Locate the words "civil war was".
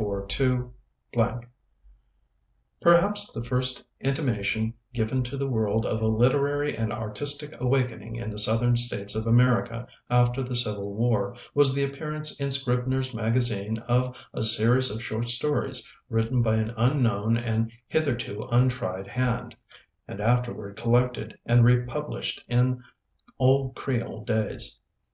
10.56-11.74